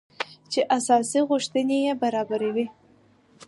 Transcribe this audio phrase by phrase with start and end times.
[0.51, 2.65] چې اساسي غوښتنې يې برابري وه.